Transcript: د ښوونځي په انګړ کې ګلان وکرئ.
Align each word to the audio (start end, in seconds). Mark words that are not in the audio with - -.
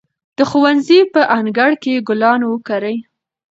د 0.37 0.39
ښوونځي 0.49 0.99
په 1.13 1.21
انګړ 1.37 1.71
کې 1.83 2.03
ګلان 2.07 2.41
وکرئ. 2.47 2.97